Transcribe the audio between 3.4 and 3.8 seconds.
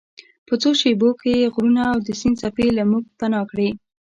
کړې.